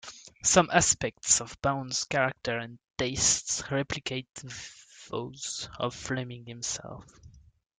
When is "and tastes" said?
2.57-3.63